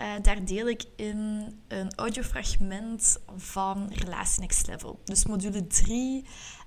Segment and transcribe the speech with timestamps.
[0.00, 1.18] uh, daar deel ik in
[1.68, 5.00] een audiofragment van Relatie Next Level.
[5.04, 6.24] Dus module 3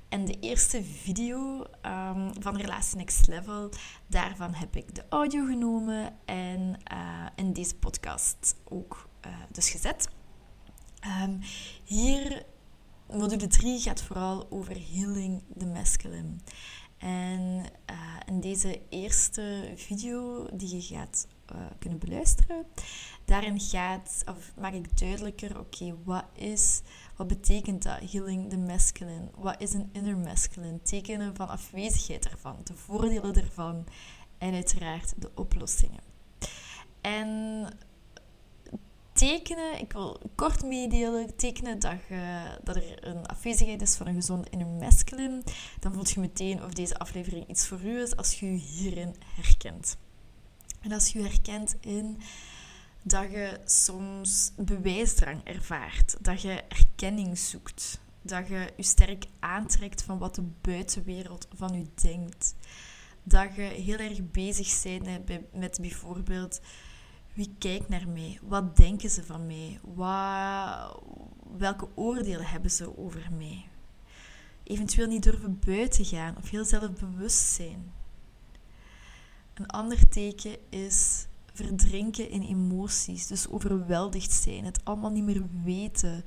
[0.09, 3.70] en de eerste video um, van Relatie Next Level.
[4.08, 9.09] Daarvan heb ik de audio genomen en uh, in deze podcast ook
[9.52, 10.09] dus gezet.
[11.23, 11.40] Um,
[11.84, 12.46] hier,
[13.09, 16.35] module 3 gaat vooral over healing the masculine.
[16.98, 17.66] En
[18.26, 22.65] in deze eerste video die je gaat uh, kunnen beluisteren,
[23.25, 26.81] daarin gaat, of maak ik duidelijker, oké, wat is,
[27.15, 29.29] wat betekent dat, healing the masculine?
[29.35, 30.81] Wat is een inner masculine?
[30.81, 33.85] Tekenen van afwezigheid ervan, de voordelen ervan
[34.37, 36.01] en uiteraard de oplossingen.
[37.01, 37.67] En
[39.13, 41.95] tekenen, ik wil kort meedelen, tekenen dat,
[42.63, 45.43] dat er een afwezigheid is van een gezond inner masculine,
[45.79, 49.15] dan voelt je meteen of deze aflevering iets voor u is als je je hierin
[49.35, 49.98] herkent.
[50.81, 52.20] En als je je herkent in
[53.01, 60.17] dat je soms bewijsdrang ervaart, dat je erkenning zoekt, dat je je sterk aantrekt van
[60.17, 62.55] wat de buitenwereld van u denkt,
[63.23, 66.59] dat je heel erg bezig bent met bijvoorbeeld
[67.33, 68.39] wie kijkt naar mij?
[68.41, 69.79] Wat denken ze van mij?
[71.57, 73.66] Welke oordelen hebben ze over mij?
[74.63, 77.91] Eventueel niet durven buiten gaan of heel zelfbewust zijn.
[79.58, 86.25] Een ander teken is verdrinken in emoties, dus overweldigd zijn, het allemaal niet meer weten,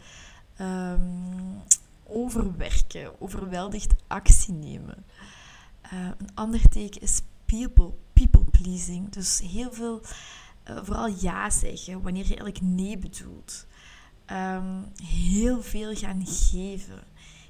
[0.60, 1.62] um,
[2.04, 5.04] overwerken, overweldigd actie nemen.
[5.92, 10.02] Uh, een ander teken is people, people pleasing, dus heel veel
[10.62, 13.66] eh, vooral ja zeggen wanneer je eigenlijk nee bedoelt.
[14.32, 17.02] Um, heel veel gaan geven.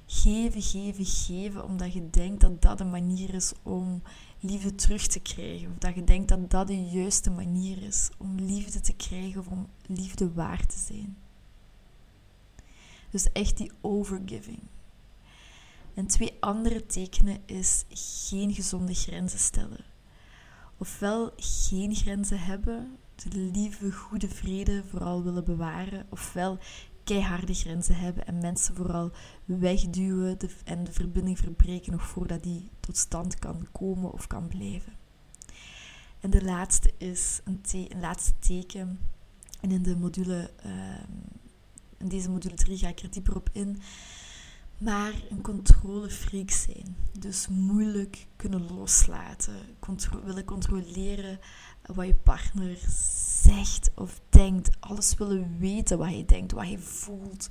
[0.05, 4.01] Geven, geven, geven, omdat je denkt dat dat een manier is om
[4.41, 5.71] liefde terug te krijgen.
[5.71, 9.47] Of dat je denkt dat dat de juiste manier is om liefde te krijgen of
[9.47, 11.17] om liefde waard te zijn.
[13.09, 14.59] Dus echt die overgiving.
[15.93, 19.85] En twee andere tekenen is geen gezonde grenzen stellen.
[20.77, 26.57] Ofwel geen grenzen hebben, de lieve, goede vrede vooral willen bewaren, ofwel
[27.03, 29.11] keiharde grenzen hebben en mensen vooral
[29.45, 34.93] wegduwen en de verbinding verbreken nog voordat die tot stand kan komen of kan blijven.
[36.19, 37.61] En de laatste is een,
[37.99, 38.99] laatste teken.
[39.61, 41.11] En in, de module, ehm,
[41.97, 43.81] in deze module 3 ga ik er dieper op in.
[44.77, 46.95] Maar een controlefreak zijn.
[47.19, 49.55] Dus moeilijk kunnen loslaten.
[50.23, 51.39] willen controleren
[51.85, 52.77] wat je partner
[53.43, 54.69] zegt of denkt.
[54.79, 57.47] Alles willen weten wat hij denkt, wat hij voelt.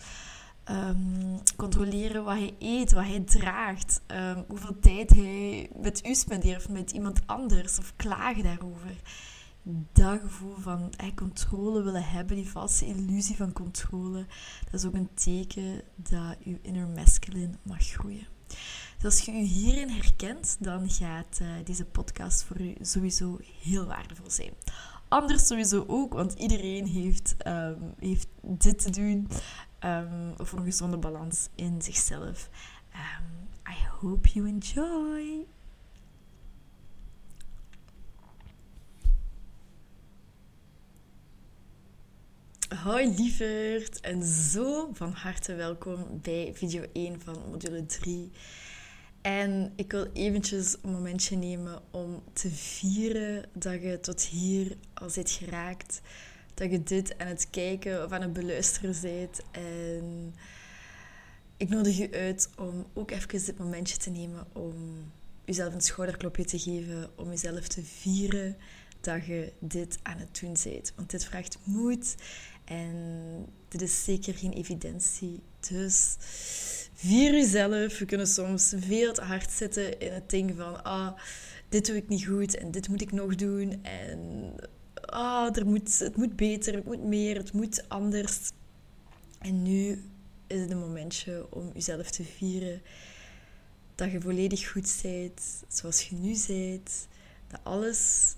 [0.71, 4.01] Um, controleren wat hij eet, wat hij draagt.
[4.07, 7.79] Um, hoeveel tijd hij met u spendeert of met iemand anders.
[7.79, 8.97] Of klagen daarover.
[9.93, 14.27] Dat gevoel van eh, controle willen hebben, die valse illusie van controle.
[14.65, 18.27] Dat is ook een teken dat je inner masculine mag groeien.
[19.00, 23.87] Dus als je je hierin herkent, dan gaat uh, deze podcast voor u sowieso heel
[23.87, 24.53] waardevol zijn.
[25.09, 29.28] Anders sowieso ook, want iedereen heeft, um, heeft dit te doen
[29.84, 32.50] um, voor een gezonde balans in zichzelf.
[32.93, 35.47] Um, I hope you enjoy.
[42.83, 48.31] Hoi lieverd en zo van harte welkom bij video 1 van module 3.
[49.23, 55.11] En ik wil eventjes een momentje nemen om te vieren dat je tot hier al
[55.11, 56.01] zit geraakt.
[56.55, 59.41] Dat je dit aan het kijken of aan het beluisteren bent.
[59.51, 60.35] En
[61.57, 64.75] ik nodig je uit om ook even dit momentje te nemen om
[65.45, 67.11] jezelf een schouderklopje te geven.
[67.16, 68.57] Om jezelf te vieren
[69.01, 70.93] dat je dit aan het doen bent.
[70.97, 72.15] Want dit vraagt moed
[72.65, 75.41] en dit is zeker geen evidentie.
[75.61, 76.16] Dus
[77.01, 77.99] vier jezelf.
[77.99, 80.85] We kunnen soms veel te hard zitten in het ding van...
[80.85, 81.19] Ah,
[81.69, 83.85] dit doe ik niet goed en dit moet ik nog doen.
[83.85, 84.53] En
[85.05, 88.51] ah, er moet, het moet beter, het moet meer, het moet anders.
[89.39, 90.05] En nu
[90.47, 92.83] is het een momentje om jezelf te vieren.
[93.95, 97.09] Dat je volledig goed bent, zoals je nu bent.
[97.49, 98.35] Dat alles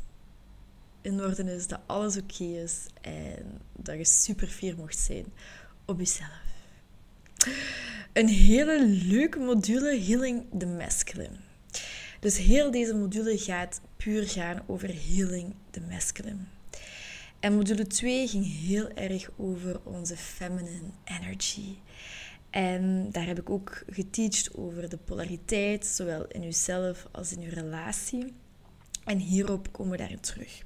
[1.00, 5.24] in orde is, dat alles oké is en dat je super fier mocht zijn
[5.84, 6.40] op jezelf.
[8.12, 11.36] Een hele leuke module Healing the Masculine.
[12.20, 16.40] Dus heel deze module gaat puur gaan over Healing the Masculine.
[17.40, 21.76] En module 2 ging heel erg over onze feminine energy.
[22.50, 27.54] En daar heb ik ook geteacht over de polariteit, zowel in uzelf als in uw
[27.54, 28.32] relatie.
[29.04, 30.62] En hierop komen we daarin terug.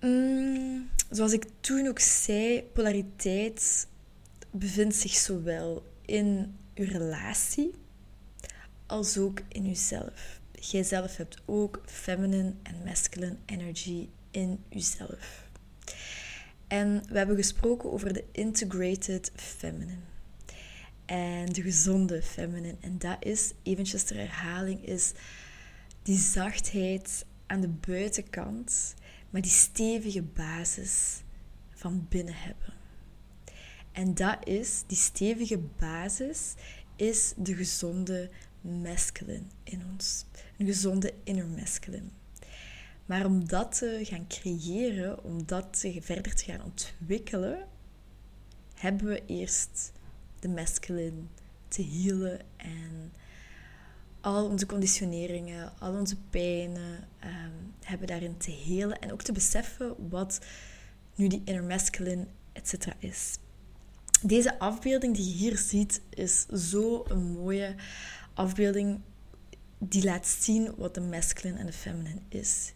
[0.00, 3.86] Mm, zoals ik toen ook zei, polariteit
[4.52, 7.74] bevindt zich zowel in uw relatie
[8.86, 10.40] als ook in uzelf.
[10.52, 15.50] Jijzelf hebt ook feminine en masculine energy in uzelf.
[16.66, 19.98] En we hebben gesproken over de integrated feminine.
[21.04, 22.76] En de gezonde feminine.
[22.80, 25.12] En dat is, eventjes ter herhaling, is
[26.02, 28.94] die zachtheid aan de buitenkant,
[29.30, 31.22] maar die stevige basis
[31.70, 32.81] van binnen hebben.
[33.92, 36.54] En dat is, die stevige basis,
[36.96, 38.30] is de gezonde
[38.60, 40.24] masculine in ons.
[40.58, 42.08] Een gezonde inner masculine.
[43.06, 47.66] Maar om dat te gaan creëren, om dat verder te gaan ontwikkelen,
[48.74, 49.92] hebben we eerst
[50.40, 51.22] de masculine
[51.68, 53.12] te healen en
[54.20, 60.08] al onze conditioneringen, al onze pijnen um, hebben daarin te helen en ook te beseffen
[60.08, 60.40] wat
[61.14, 62.86] nu die inner masculine, etc.
[62.98, 63.38] is.
[64.22, 67.74] Deze afbeelding die je hier ziet is zo een mooie
[68.34, 69.00] afbeelding
[69.78, 72.72] die laat zien wat de masculine en de feminine is.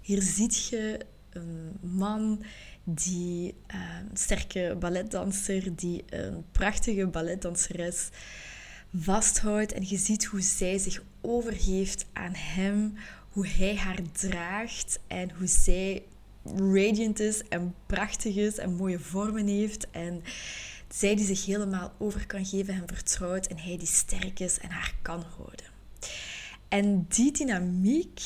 [0.00, 0.98] Hier ziet je
[1.30, 2.42] een man
[2.84, 8.08] die ehm, een sterke balletdanser, die een prachtige balletdanseres
[8.94, 9.72] vasthoudt.
[9.72, 12.94] En je ziet hoe zij zich overgeeft aan hem,
[13.28, 16.02] hoe hij haar draagt en hoe zij
[16.56, 19.90] radiant is en prachtig is en mooie vormen heeft.
[19.90, 20.22] En
[20.88, 24.70] zij die zich helemaal over kan geven en vertrouwt en hij die sterk is en
[24.70, 25.66] haar kan houden.
[26.68, 28.20] En die dynamiek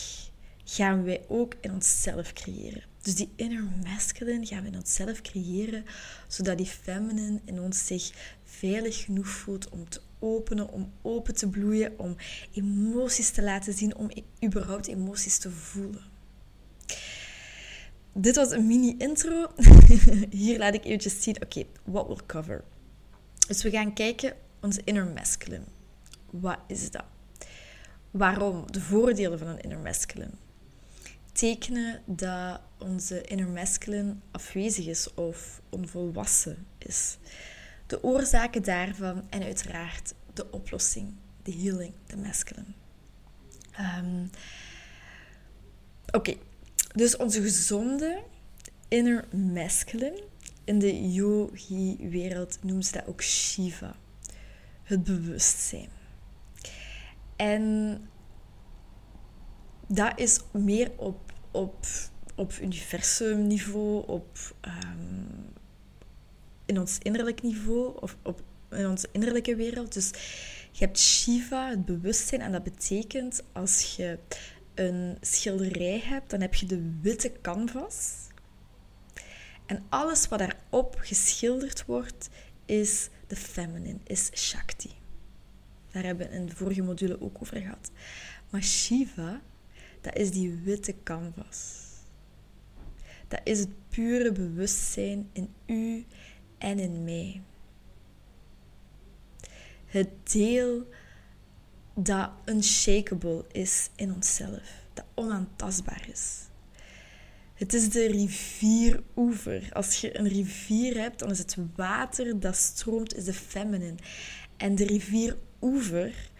[0.64, 2.82] gaan wij ook in onszelf creëren.
[3.02, 5.84] Dus die inner masculine gaan we in onszelf creëren,
[6.28, 11.48] zodat die feminine in ons zich veilig genoeg voelt om te openen, om open te
[11.48, 12.16] bloeien, om
[12.52, 14.10] emoties te laten zien, om
[14.44, 16.11] überhaupt emoties te voelen.
[18.12, 19.52] Dit was een mini-intro.
[20.30, 22.64] Hier laat ik eventjes zien, oké, okay, what will cover.
[23.46, 25.64] Dus we gaan kijken, onze inner masculine.
[26.30, 27.04] Wat is dat?
[28.10, 28.72] Waarom?
[28.72, 30.32] De voordelen van een inner masculine.
[31.32, 37.18] Tekenen dat onze inner masculine afwezig is of onvolwassen is.
[37.86, 42.72] De oorzaken daarvan en uiteraard de oplossing, de healing, de masculine.
[43.80, 44.30] Um,
[46.10, 46.36] Oké,
[46.94, 48.22] dus onze gezonde
[48.88, 50.22] inner masculine,
[50.64, 53.96] in de yogi-wereld noemen ze dat ook Shiva,
[54.82, 55.88] het bewustzijn.
[57.36, 57.96] En
[59.86, 61.86] dat is meer op, op,
[62.34, 65.52] op universum niveau, op, um,
[66.66, 69.92] in ons innerlijk niveau, of op, in onze innerlijke wereld.
[69.92, 70.10] Dus
[70.72, 74.18] je hebt Shiva, het bewustzijn, en dat betekent als je
[74.74, 78.26] een schilderij hebt, dan heb je de witte canvas.
[79.66, 82.28] En alles wat daarop geschilderd wordt,
[82.64, 84.90] is de feminine, is Shakti.
[85.90, 87.90] Daar hebben we in de vorige module ook over gehad.
[88.50, 89.40] Maar Shiva,
[90.00, 91.80] dat is die witte canvas.
[93.28, 96.06] Dat is het pure bewustzijn in u
[96.58, 97.42] en in mij.
[99.86, 100.86] Het deel
[101.94, 104.62] dat unshakable is in onszelf,
[104.94, 106.40] dat onaantastbaar is.
[107.54, 109.68] Het is de rivieroever.
[109.72, 113.96] Als je een rivier hebt, dan is het water dat stroomt, is de feminine.
[114.56, 116.30] En de rivieroever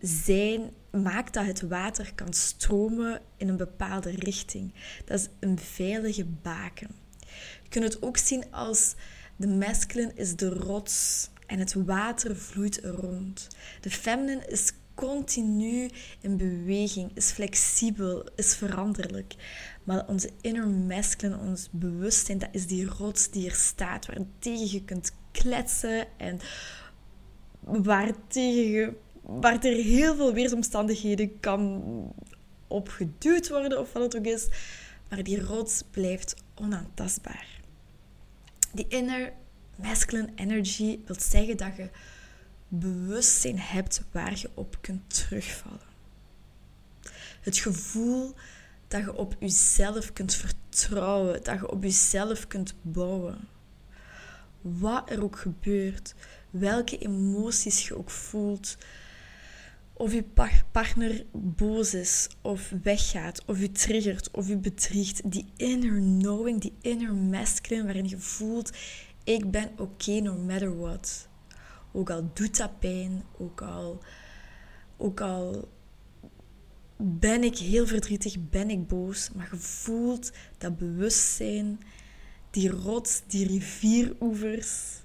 [0.00, 4.72] zijn, maakt dat het water kan stromen in een bepaalde richting.
[5.04, 6.88] Dat is een veilige baken.
[7.62, 8.94] Je kunt het ook zien als
[9.36, 13.48] de masculine is de rots en het water vloeit rond.
[13.80, 15.90] De feminine is continu
[16.20, 19.34] in beweging, is flexibel, is veranderlijk.
[19.84, 24.70] Maar onze inner masculine, ons bewustzijn, dat is die rots die er staat, waar tegen
[24.70, 26.40] je kunt kletsen en
[27.60, 31.82] waar, tegen waar er heel veel weersomstandigheden kan
[32.66, 34.48] opgeduwd worden of wat het ook is.
[35.08, 37.60] Maar die rots blijft onaantastbaar.
[38.72, 39.32] Die inner
[39.82, 41.90] masculine energy wil zeggen dat je
[42.68, 45.86] bewustzijn hebt waar je op kunt terugvallen.
[47.40, 48.34] Het gevoel
[48.88, 53.48] dat je op jezelf kunt vertrouwen, dat je op jezelf kunt bouwen.
[54.60, 56.14] Wat er ook gebeurt,
[56.50, 58.76] welke emoties je ook voelt.
[59.92, 60.24] Of je
[60.72, 65.30] partner boos is, of weggaat, of je triggert, of je bedriegt.
[65.30, 68.70] Die inner knowing, die inner masculine, waarin je voelt:
[69.28, 71.28] ik ben oké no matter what.
[71.92, 74.02] Ook al doet dat pijn, ook al,
[74.96, 75.68] ook al
[76.96, 81.80] ben ik heel verdrietig, ben ik boos, maar je voelt dat bewustzijn,
[82.50, 85.00] die rots, die rivieroevers,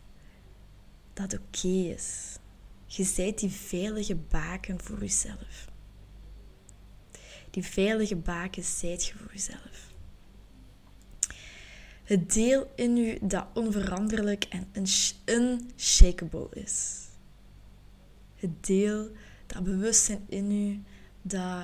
[1.14, 2.38] dat oké is.
[2.86, 5.72] Je zijt die veilige baken voor jezelf.
[7.50, 9.93] Die veilige baken zijt je voor jezelf.
[12.14, 14.68] Het deel in u dat onveranderlijk en
[15.26, 17.08] unshakable is.
[18.36, 19.10] Het deel,
[19.48, 20.82] dat bewustzijn in u
[21.22, 21.64] dat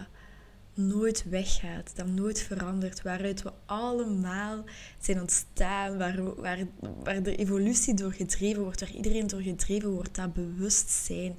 [0.74, 4.64] nooit weggaat, dat nooit verandert, waaruit we allemaal
[5.00, 6.68] zijn ontstaan, waar, waar,
[7.04, 11.36] waar de evolutie door gedreven wordt, waar iedereen door gedreven wordt, dat bewustzijn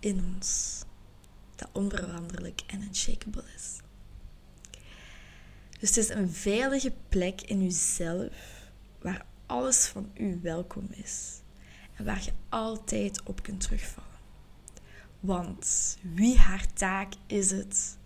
[0.00, 0.82] in ons,
[1.56, 3.81] dat onveranderlijk en unshakable is.
[5.82, 8.32] Dus het is een veilige plek in jezelf
[9.00, 11.40] waar alles van u welkom is
[11.96, 14.10] en waar je altijd op kunt terugvallen.
[15.20, 17.98] Want wie haar taak is het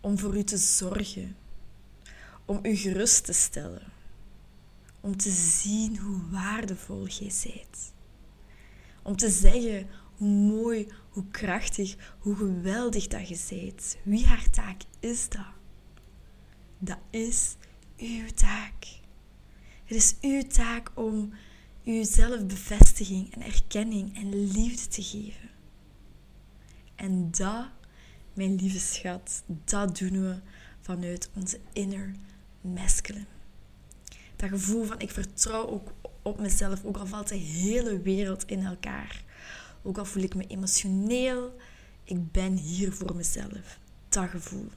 [0.00, 1.36] om voor u te zorgen,
[2.44, 3.92] om u gerust te stellen,
[5.00, 7.92] om te zien hoe waardevol jij zijt.
[9.02, 13.98] Om te zeggen hoe mooi, hoe krachtig, hoe geweldig dat je zijt.
[14.02, 15.62] Wie haar taak is dat?
[16.78, 17.56] Dat is
[17.96, 18.86] uw taak.
[19.84, 21.32] Het is uw taak om
[21.84, 25.50] uzelf bevestiging en erkenning en liefde te geven.
[26.94, 27.66] En dat
[28.32, 30.40] mijn lieve schat, dat doen we
[30.80, 32.12] vanuit onze inner
[32.60, 33.26] masculine.
[34.36, 38.64] Dat gevoel van ik vertrouw ook op mezelf, ook al valt de hele wereld in
[38.64, 39.24] elkaar.
[39.82, 41.56] Ook al voel ik me emotioneel,
[42.04, 43.78] ik ben hier voor mezelf.
[44.08, 44.68] Dat gevoel.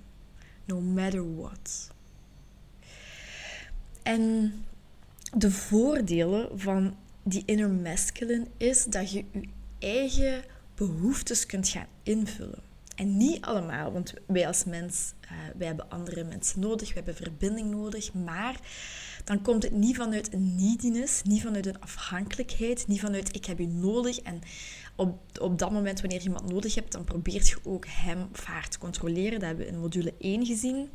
[0.67, 1.89] No matter what.
[4.03, 4.53] En
[5.37, 10.43] de voordelen van die inner masculine is dat je je eigen
[10.75, 12.61] behoeftes kunt gaan invullen.
[12.95, 17.15] En niet allemaal, want wij als mens, uh, wij hebben andere mensen nodig, we hebben
[17.15, 18.59] verbinding nodig, maar
[19.23, 23.59] dan komt het niet vanuit een neediness, niet vanuit een afhankelijkheid, niet vanuit ik heb
[23.59, 24.41] je nodig en
[24.97, 28.43] op, op dat moment wanneer je iemand nodig hebt, dan probeert je ook hem of
[28.43, 29.39] haar te controleren.
[29.39, 30.89] Dat hebben we in module 1 gezien.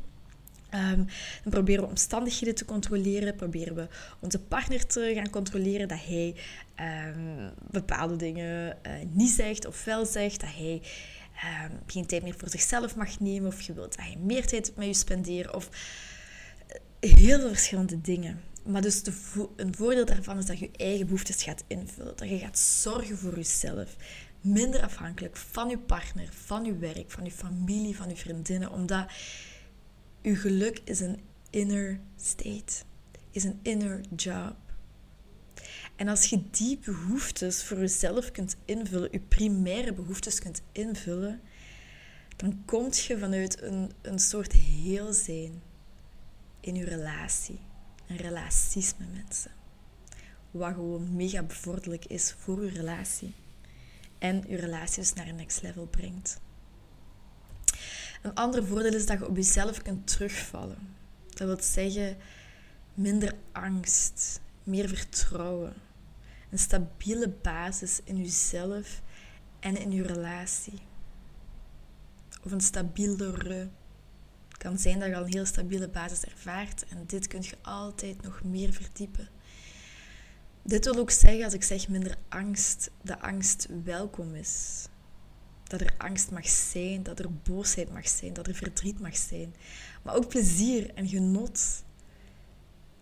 [0.75, 1.05] Um,
[1.43, 3.87] dan proberen we omstandigheden te controleren, proberen we
[4.19, 6.35] onze partner te gaan controleren dat hij
[7.15, 10.81] um, bepaalde dingen uh, niet zegt of wel zegt, dat hij
[11.69, 14.71] um, geen tijd meer voor zichzelf mag nemen, of je wilt dat hij meer tijd
[14.75, 15.69] met je spenderen, of
[16.99, 18.41] eh, heel veel verschillende dingen.
[18.63, 19.01] Maar dus
[19.55, 23.35] een voordeel daarvan is dat je eigen behoeftes gaat invullen, dat je gaat zorgen voor
[23.35, 23.95] jezelf,
[24.41, 29.11] minder afhankelijk van je partner, van je werk, van je familie, van je vriendinnen, omdat
[30.21, 32.83] je geluk is een inner state,
[33.31, 34.55] is een inner job.
[35.95, 41.41] En als je die behoeftes voor jezelf kunt invullen, je primaire behoeftes kunt invullen,
[42.35, 45.61] dan kom je vanuit een, een soort heel zijn
[46.59, 47.59] in je relatie.
[48.07, 49.51] En relaties met mensen.
[50.51, 53.33] Wat gewoon mega bevorderlijk is voor je relatie.
[54.17, 56.41] En je relatie naar een next level brengt.
[58.21, 60.95] Een ander voordeel is dat je op jezelf kunt terugvallen.
[61.29, 62.17] Dat wil zeggen
[62.93, 65.73] minder angst, meer vertrouwen.
[66.49, 69.01] Een stabiele basis in jezelf
[69.59, 70.79] en in je relatie.
[72.43, 73.69] Of een stabielere.
[74.63, 78.21] Kan zijn dat je al een heel stabiele basis ervaart en dit kun je altijd
[78.21, 79.29] nog meer verdiepen.
[80.61, 84.85] Dit wil ook zeggen, als ik zeg minder angst, dat angst welkom is.
[85.63, 89.55] Dat er angst mag zijn, dat er boosheid mag zijn, dat er verdriet mag zijn.
[90.01, 91.83] Maar ook plezier en genot.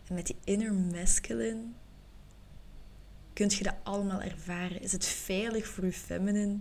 [0.07, 1.63] En met die inner masculine
[3.33, 4.81] kunt je dat allemaal ervaren.
[4.81, 6.59] Is het veilig voor je feminine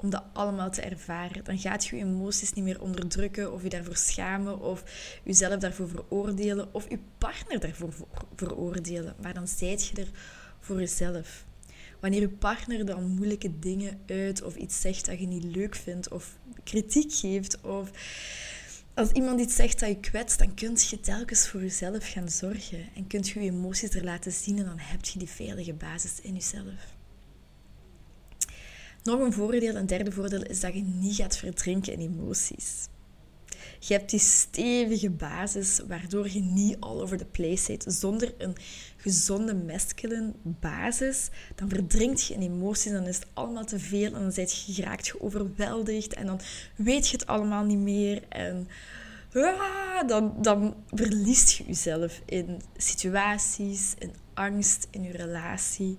[0.00, 1.44] om dat allemaal te ervaren?
[1.44, 4.82] Dan gaat je je emoties niet meer onderdrukken of je daarvoor schamen of
[5.24, 7.92] jezelf daarvoor veroordelen of je partner daarvoor
[8.36, 9.14] veroordelen.
[9.22, 10.10] Maar dan zijt je er
[10.60, 11.46] voor jezelf.
[12.00, 16.08] Wanneer je partner dan moeilijke dingen uit of iets zegt dat je niet leuk vindt
[16.08, 17.90] of kritiek geeft of
[18.98, 22.88] als iemand iets zegt dat je kwetst, dan kun je telkens voor jezelf gaan zorgen.
[22.94, 26.20] En kunt je je emoties er laten zien en dan heb je die veilige basis
[26.20, 26.97] in jezelf.
[29.08, 32.88] Nog een voordeel, een derde voordeel, is dat je niet gaat verdrinken in emoties.
[33.78, 37.84] je hebt die stevige basis waardoor je niet all over the place zit.
[37.88, 38.56] Zonder een
[38.96, 44.20] gezonde masculine basis, dan verdrinkt je in emoties, dan is het allemaal te veel en
[44.20, 46.40] dan zit je geraakt overweldigd en dan
[46.76, 48.68] weet je het allemaal niet meer en
[49.32, 55.98] ah, dan, dan verliest je jezelf in situaties, in angst, in je relatie.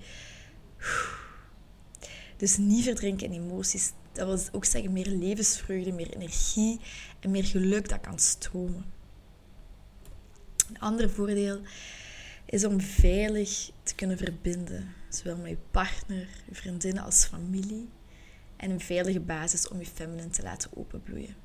[2.40, 3.92] Dus niet verdrinken in emoties.
[4.12, 6.80] Dat wil ook zeggen meer levensvreugde, meer energie
[7.20, 8.86] en meer geluk dat kan stromen.
[10.70, 11.62] Een ander voordeel
[12.46, 17.90] is om veilig te kunnen verbinden, zowel met je partner, je vriendinnen als familie.
[18.56, 21.36] En een veilige basis om je feminine te laten openbloeien.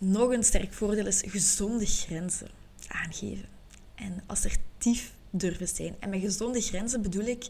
[0.00, 2.48] Nog een sterk voordeel is gezonde grenzen
[2.86, 3.48] aangeven.
[3.94, 5.96] En assertief durven zijn.
[6.00, 7.48] En met gezonde grenzen bedoel ik,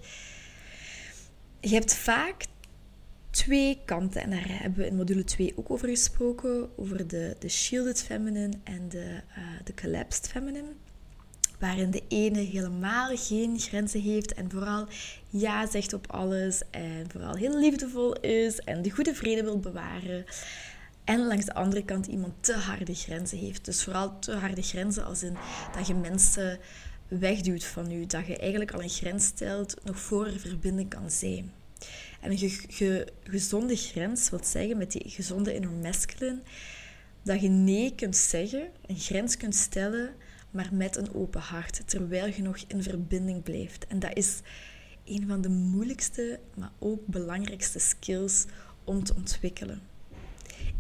[1.62, 2.44] je hebt vaak
[3.30, 4.22] twee kanten.
[4.22, 6.68] En daar hebben we in module 2 ook over gesproken.
[6.76, 10.72] Over de, de shielded feminine en de, uh, de collapsed feminine.
[11.58, 14.86] Waarin de ene helemaal geen grenzen heeft en vooral
[15.28, 16.62] ja zegt op alles.
[16.70, 20.24] En vooral heel liefdevol is en de goede vrede wil bewaren.
[21.04, 23.64] En langs de andere kant iemand te harde grenzen heeft.
[23.64, 25.36] Dus vooral te harde grenzen als in
[25.76, 26.58] dat je mensen
[27.18, 28.06] wegduwt van je.
[28.06, 31.52] Dat je eigenlijk al een grens stelt nog voor er verbinding kan zijn.
[32.20, 32.50] En een
[33.22, 36.42] gezonde grens wil zeggen met die gezonde inner masculine
[37.22, 40.14] dat je nee kunt zeggen, een grens kunt stellen,
[40.50, 43.86] maar met een open hart, terwijl je nog in verbinding blijft.
[43.86, 44.40] En dat is
[45.04, 48.44] een van de moeilijkste, maar ook belangrijkste skills
[48.84, 49.91] om te ontwikkelen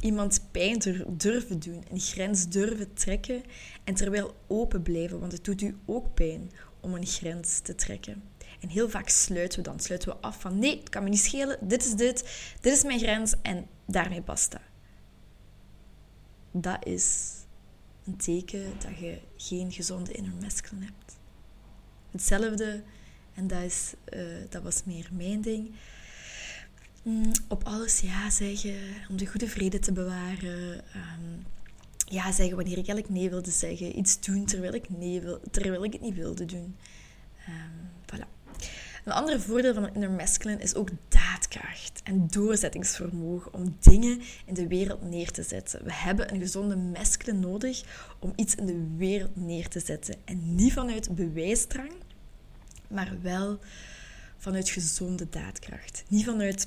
[0.00, 0.78] iemand pijn
[1.16, 3.42] durven doen, een grens durven trekken
[3.84, 8.22] en terwijl open blijven, want het doet u ook pijn om een grens te trekken.
[8.60, 11.18] En heel vaak sluiten we dan, sluiten we af van nee, het kan me niet
[11.18, 14.60] schelen, dit is dit, dit is mijn grens en daarmee basta.
[16.50, 17.30] Dat is
[18.04, 21.16] een teken dat je geen gezonde inner masculine hebt.
[22.10, 22.82] Hetzelfde,
[23.34, 25.74] en dat, is, uh, dat was meer mijn ding,
[27.48, 28.74] op alles ja zeggen,
[29.08, 30.74] om de goede vrede te bewaren.
[30.74, 31.46] Um,
[32.04, 33.98] ja zeggen wanneer ik eigenlijk nee wilde zeggen.
[33.98, 36.76] Iets doen terwijl ik, nee wil, terwijl ik het niet wilde doen.
[37.48, 38.42] Um, voilà.
[39.04, 44.66] Een ander voordeel van inner masculine is ook daadkracht en doorzettingsvermogen om dingen in de
[44.66, 45.84] wereld neer te zetten.
[45.84, 47.84] We hebben een gezonde masculine nodig
[48.18, 50.14] om iets in de wereld neer te zetten.
[50.24, 51.92] En niet vanuit bewijsdrang,
[52.88, 53.58] maar wel
[54.38, 56.04] vanuit gezonde daadkracht.
[56.08, 56.66] Niet vanuit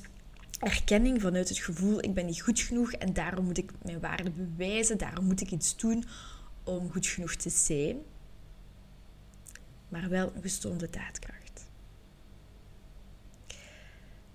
[0.58, 4.30] erkenning vanuit het gevoel ik ben niet goed genoeg en daarom moet ik mijn waarde
[4.30, 6.04] bewijzen, daarom moet ik iets doen
[6.64, 7.98] om goed genoeg te zijn.
[9.88, 11.64] Maar wel een gezonde daadkracht.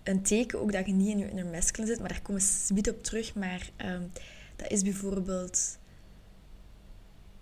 [0.04, 2.74] Een teken ook dat je niet in je inner masculine zit, maar daar komen we
[2.74, 4.08] niet op terug, maar ehm,
[4.56, 5.80] dat is bijvoorbeeld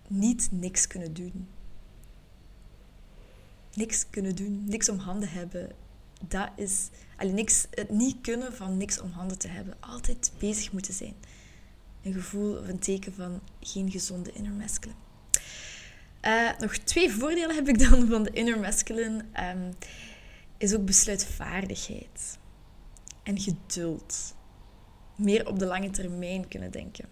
[0.07, 1.47] niet niks kunnen doen.
[3.73, 5.71] Niks kunnen doen, niks om handen hebben,
[6.27, 6.89] dat is
[7.25, 9.73] niks, het niet kunnen van niks om handen te hebben.
[9.79, 11.15] Altijd bezig moeten zijn.
[12.03, 14.99] Een gevoel of een teken van geen gezonde inner masculine.
[16.25, 19.25] Uh, nog twee voordelen heb ik dan van de inner masculine.
[19.53, 19.73] Um,
[20.57, 22.37] is ook besluitvaardigheid.
[23.23, 24.35] En geduld.
[25.15, 27.05] Meer op de lange termijn kunnen denken.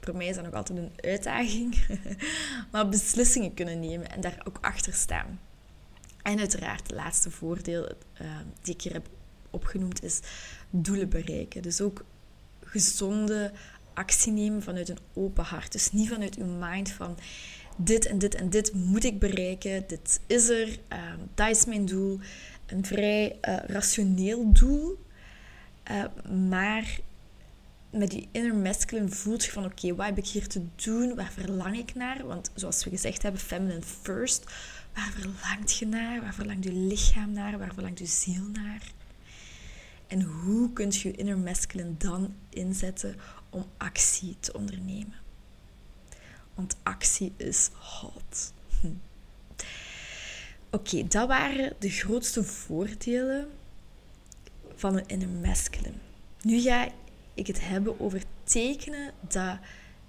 [0.00, 1.86] Voor mij is dat nog altijd een uitdaging.
[2.72, 5.40] maar beslissingen kunnen nemen en daar ook achter staan.
[6.22, 7.82] En uiteraard, het laatste voordeel
[8.22, 8.28] uh,
[8.62, 9.08] die ik hier heb
[9.54, 10.20] opgenoemd is
[10.70, 11.62] doelen bereiken.
[11.62, 12.04] Dus ook
[12.64, 13.52] gezonde
[13.94, 15.72] actie nemen vanuit een open hart.
[15.72, 17.16] Dus niet vanuit uw mind van
[17.76, 21.86] dit en dit en dit moet ik bereiken, dit is er, uh, dat is mijn
[21.86, 22.18] doel.
[22.66, 25.04] Een vrij uh, rationeel doel,
[25.90, 26.04] uh,
[26.48, 26.98] maar
[27.90, 31.32] met die inner masculine voelt je van oké, wat heb ik hier te doen, waar
[31.32, 32.26] verlang ik naar?
[32.26, 34.44] Want zoals we gezegd hebben, feminine first.
[34.94, 36.20] Waar verlangt je naar?
[36.20, 37.58] Waar verlangt je lichaam naar?
[37.58, 38.82] Waar verlangt je ziel naar?
[40.06, 43.16] En hoe kun je je inner masculine dan inzetten
[43.50, 45.14] om actie te ondernemen?
[46.54, 48.52] Want actie is hot.
[48.80, 48.92] Hm.
[50.70, 53.48] Oké, dat waren de grootste voordelen
[54.74, 55.96] van een inner masculine.
[56.42, 56.88] Nu ga
[57.34, 59.58] ik het hebben over tekenen dat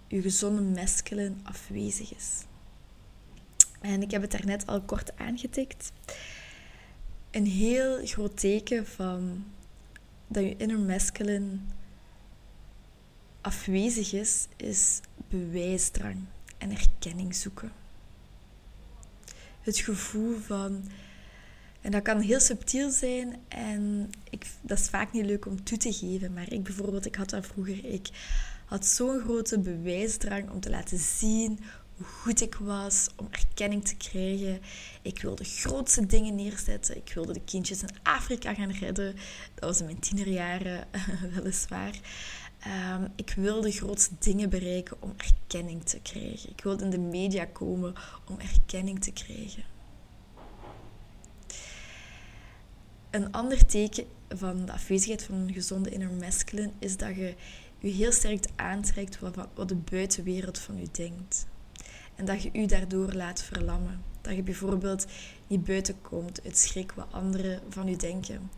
[0.08, 2.44] je gezonde masculine afwezig is.
[3.82, 5.92] En ik heb het daarnet al kort aangetikt.
[7.32, 9.46] Een heel groot teken van
[10.28, 11.58] dat je inner masculine
[13.42, 16.18] afwezig is, is bewijsdrang
[16.58, 17.72] en erkenning zoeken.
[19.62, 20.84] Het gevoel van,
[21.82, 25.78] en dat kan heel subtiel zijn en ik, dat is vaak niet leuk om toe
[25.78, 28.10] te geven, maar ik bijvoorbeeld, ik had dat vroeger, ik
[28.66, 31.60] had zo'n grote bewijsdrang om te laten zien
[31.98, 34.62] hoe goed ik was, om erkenning te krijgen.
[35.02, 36.98] Ik wilde grootste dingen neerzetten.
[36.98, 39.16] Ik wilde de kindjes in Afrika gaan redden.
[39.54, 40.88] Dat was in mijn tienerjaren,
[41.34, 42.00] weliswaar.
[42.96, 46.50] Um, ik wilde grootste dingen bereiken om erkenning te krijgen.
[46.50, 47.94] Ik wilde in de media komen
[48.30, 49.64] om erkenning te krijgen.
[53.10, 57.36] Een ander teken van de afwezigheid van een gezonde inner masculine is dat je
[57.80, 61.48] je heel sterk aantrekt wat de buitenwereld van je denkt.
[62.16, 64.04] En dat je je daardoor laat verlammen.
[64.22, 65.06] Dat je bijvoorbeeld
[65.48, 68.50] niet buiten komt uit schrik wat anderen van je denken.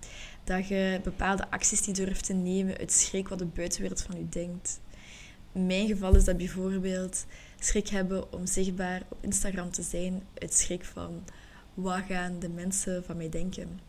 [0.44, 4.30] Dat je bepaalde acties niet durft te nemen uit schrik wat de buitenwereld van je
[4.30, 4.80] denkt.
[5.52, 7.26] Mijn geval is dat bijvoorbeeld
[7.60, 11.24] schrik hebben om zichtbaar op Instagram te zijn uit schrik van
[11.74, 13.80] wat gaan de mensen van mij denken.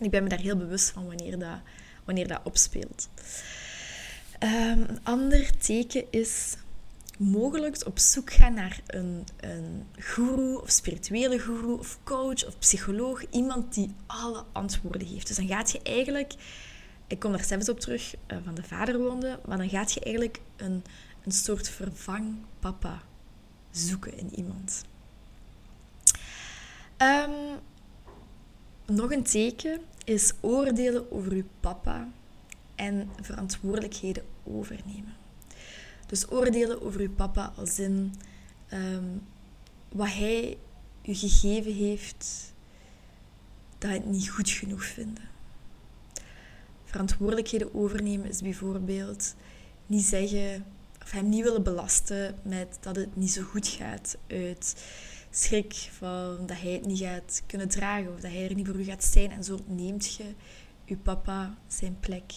[0.00, 1.58] Ik ben me daar heel bewust van wanneer dat,
[2.04, 3.08] wanneer dat opspeelt.
[4.42, 6.56] Um, een ander teken is
[7.16, 13.24] mogelijk op zoek gaan naar een, een guru of spirituele guru of coach of psycholoog.
[13.30, 15.26] Iemand die alle antwoorden heeft.
[15.26, 16.34] Dus dan gaat je eigenlijk,
[17.06, 20.00] ik kom daar zelfs op terug, uh, van de vader woonde, maar dan gaat je
[20.00, 20.84] eigenlijk een,
[21.24, 23.02] een soort vervangpapa
[23.70, 24.84] zoeken in iemand.
[26.98, 27.58] Um,
[28.86, 32.08] nog een teken is oordelen over uw papa
[32.74, 35.14] en verantwoordelijkheden overnemen.
[36.06, 38.14] Dus oordelen over uw papa als in
[38.68, 39.04] ehm,
[39.88, 40.58] wat hij
[41.04, 42.52] u gegeven heeft,
[43.78, 45.24] dat het niet goed genoeg vinden.
[46.84, 49.34] Verantwoordelijkheden overnemen is bijvoorbeeld
[49.86, 50.64] niet zeggen
[51.02, 54.84] of hem niet willen belasten met dat het niet zo goed gaat uit
[55.30, 58.80] schrik van dat hij het niet gaat kunnen dragen of dat hij er niet voor
[58.80, 59.30] u gaat zijn.
[59.30, 60.24] En zo neemt je
[60.86, 62.32] uw papa zijn plek.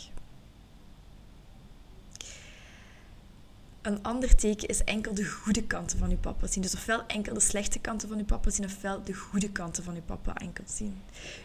[3.90, 6.62] Een ander teken is enkel de goede kanten van uw papa zien.
[6.62, 9.96] Dus ofwel enkel de slechte kanten van uw papa zien, ofwel de goede kanten van
[9.96, 11.02] uw papa enkel zien.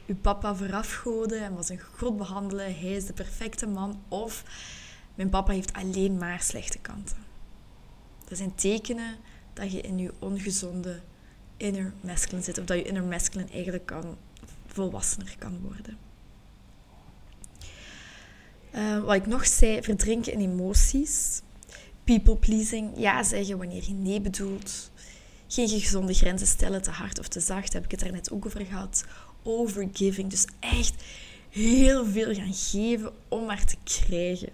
[0.07, 4.03] Uw papa verafgoden en was een god behandelen, hij is de perfecte man.
[4.09, 4.45] Of
[5.15, 7.17] mijn papa heeft alleen maar slechte kanten.
[8.29, 9.17] Dat zijn tekenen
[9.53, 11.01] dat je in je ongezonde
[11.57, 12.59] inner masculine zit.
[12.59, 14.17] Of dat je inner masculine eigenlijk kan,
[14.67, 15.99] volwassener kan worden.
[18.75, 21.43] Uh, wat ik nog zei, verdrinken in emoties.
[22.05, 24.91] People pleasing, ja zeggen wanneer je nee bedoelt.
[25.49, 28.47] Geen gezonde grenzen stellen, te hard of te zacht, heb ik het daar net ook
[28.47, 29.05] over gehad.
[29.43, 30.95] Overgiving, dus echt
[31.51, 34.53] heel veel gaan geven om maar te krijgen.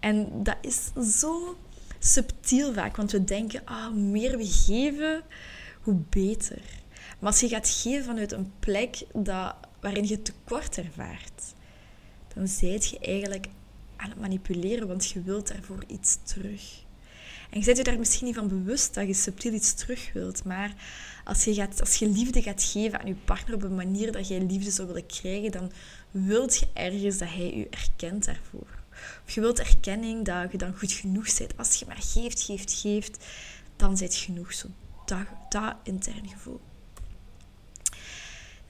[0.00, 1.56] En dat is zo
[1.98, 5.22] subtiel vaak, want we denken, ah, hoe meer we geven,
[5.82, 6.62] hoe beter.
[7.18, 11.54] Maar als je gaat geven vanuit een plek dat, waarin je tekort ervaart,
[12.34, 13.46] dan zijt je eigenlijk
[14.00, 16.62] aan het manipuleren, want je wilt daarvoor iets terug.
[17.50, 20.44] En je bent je daar misschien niet van bewust dat je subtiel iets terug wilt,
[20.44, 20.74] maar
[21.24, 24.28] als je, gaat, als je liefde gaat geven aan je partner op een manier dat
[24.28, 25.72] jij liefde zou willen krijgen, dan
[26.10, 28.78] wilt je ergens dat hij je erkent daarvoor.
[29.26, 31.56] Of je wilt erkenning dat je dan goed genoeg bent.
[31.56, 33.24] Als je maar geeft, geeft, geeft,
[33.76, 34.52] dan zit genoeg.
[34.52, 34.68] Zo
[35.04, 36.60] dat, dat intern gevoel.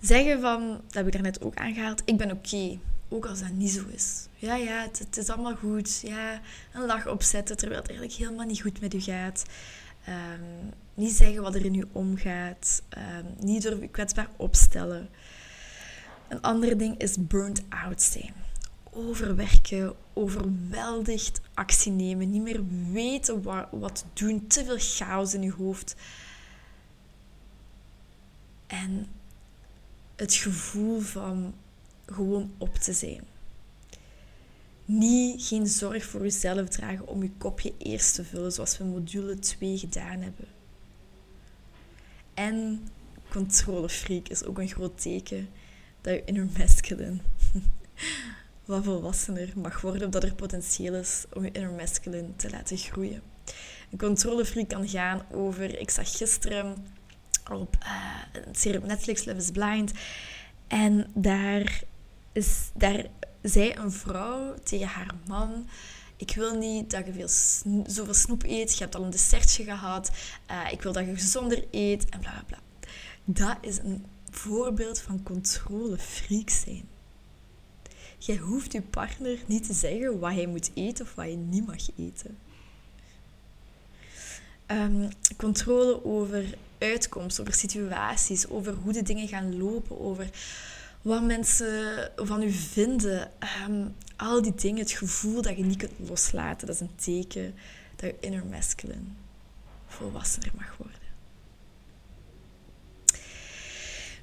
[0.01, 2.79] Zeggen van, dat heb ik daarnet ook aangehaald, ik ben oké.
[3.11, 4.27] Ook als dat niet zo is.
[4.37, 6.01] Ja, ja, het, is allemaal goed.
[6.01, 6.41] Ja,
[6.73, 9.45] een lach opzetten terwijl het eigenlijk helemaal niet goed met u gaat.
[10.05, 10.41] Ehm,
[10.95, 12.83] niet zeggen wat er in u omgaat.
[12.99, 15.09] Um, niet door kwetsbaar opstellen.
[16.29, 18.35] Een ander ding is burnt out zijn.
[18.91, 22.61] Overwerken, overweldigd actie nemen, niet meer
[22.93, 25.97] weten wat, wat doen, te veel chaos in je hoofd.
[28.67, 29.07] En
[30.17, 31.55] het gevoel van
[32.11, 33.21] gewoon op te zijn.
[34.85, 39.39] Niet geen zorg voor jezelf dragen om je kopje eerst te vullen, zoals we module
[39.39, 40.49] 2 gedaan hebben.
[42.35, 42.89] En
[43.31, 45.49] controlefreak is ook een groot teken
[46.01, 47.19] dat je inner masculine
[48.65, 52.77] wat volwassener mag worden, of dat er potentieel is om je inner masculine te laten
[52.77, 53.23] groeien.
[53.91, 56.77] Een controlefreak kan gaan over, ik zag gisteren
[57.51, 59.93] op uh, een serie Netflix, Love is Blind.
[60.67, 61.83] En daar,
[62.33, 63.07] is, daar
[63.43, 65.67] zei een vrouw tegen haar man...
[66.21, 67.29] Ik wil niet dat je veel
[67.87, 68.73] zoveel snoep eet.
[68.73, 70.11] Je hebt al een dessertje gehad.
[70.51, 72.09] Uh, ik wil dat je gezonder eet.
[72.09, 72.59] En bla, bla, bla.
[73.25, 76.89] Dat is een voorbeeld van controlefreak zijn.
[78.19, 81.67] Jij hoeft je partner niet te zeggen wat hij moet eten of wat hij niet
[81.67, 82.39] mag eten.
[84.67, 86.45] Um, controle over
[86.79, 90.31] uitkomst, over situaties, over hoe de dingen gaan lopen, over
[91.03, 93.31] wat mensen van u vinden.
[93.39, 97.55] Ehm, al die dingen, het gevoel dat je niet kunt loslaten, dat is een teken
[97.97, 99.09] dat je inner masculine
[99.87, 100.99] volwassener mag worden.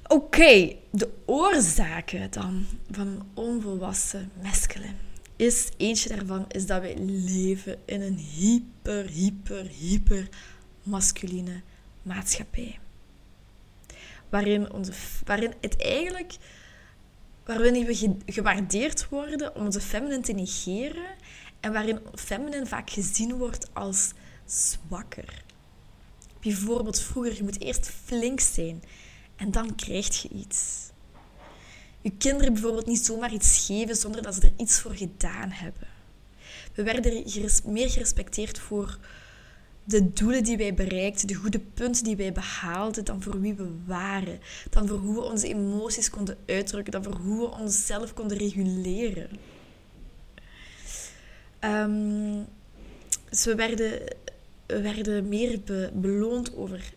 [0.06, 4.94] Oké, de oorzaken dan van onvolwassen masculine
[5.36, 10.28] is eentje daarvan is dat wij leven in een hyper, hyper, hyper
[10.82, 11.60] masculine
[12.02, 12.78] maatschappij.
[14.28, 14.92] Waarin, onze,
[15.24, 16.36] waarin het eigenlijk
[17.48, 21.14] waarin we gewaardeerd worden om onze feminine te negeren
[21.60, 24.12] en waarin feminine vaak gezien wordt als
[24.44, 25.44] zwakker.
[26.40, 28.82] Bijvoorbeeld vroeger, je moet eerst flink zijn
[29.36, 30.90] en dan krijg je iets.
[32.00, 35.88] Je kinderen bijvoorbeeld niet zomaar iets geven zonder dat ze er iets voor gedaan hebben.
[36.74, 37.24] We werden
[37.64, 38.98] meer gerespecteerd voor
[39.88, 43.70] de doelen die wij bereikten, de goede punten die wij behaalden, dan voor wie we
[43.86, 48.36] waren, dan voor hoe we onze emoties konden uitdrukken, dan voor hoe we onszelf konden
[48.36, 49.28] reguleren.
[51.64, 52.46] Um,
[53.30, 54.00] dus we werden,
[54.66, 55.60] we werden meer
[55.92, 56.92] beloond over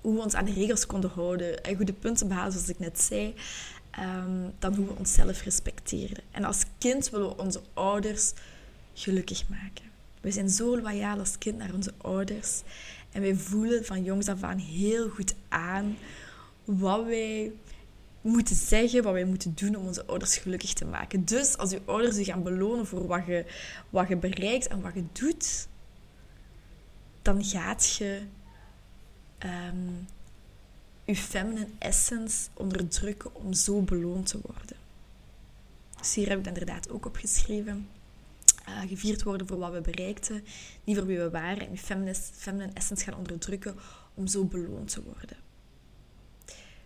[0.00, 3.00] hoe we ons aan de regels konden houden en goede punten behalen, zoals ik net
[3.00, 3.34] zei,
[3.98, 6.24] um, dan hoe we onszelf respecteerden.
[6.30, 8.32] En als kind willen we onze ouders
[8.94, 9.87] gelukkig maken.
[10.28, 12.62] We zijn zo loyaal als kind naar onze ouders.
[13.12, 15.96] En wij voelen van jongs af aan heel goed aan
[16.64, 17.52] wat wij
[18.20, 21.24] moeten zeggen, wat wij moeten doen om onze ouders gelukkig te maken.
[21.24, 23.44] Dus als je ouders je gaan belonen voor wat je,
[23.90, 25.68] wat je bereikt en wat je doet,
[27.22, 28.20] dan gaat je
[29.44, 30.06] um,
[31.04, 34.76] je feminine essence onderdrukken om zo beloond te worden.
[35.98, 37.88] Dus hier heb ik inderdaad ook opgeschreven
[38.68, 40.44] uh, gevierd worden voor wat we bereikten,
[40.84, 41.66] niet voor wie we waren.
[41.66, 43.76] En je feminine, feminine essence gaan onderdrukken
[44.14, 45.36] om zo beloond te worden.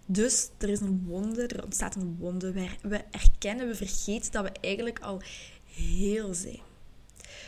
[0.06, 2.52] Dus er is een wonde, er ontstaat een wonde.
[2.52, 5.22] We, we erkennen, we vergeten dat we eigenlijk al
[5.64, 6.60] heel zijn.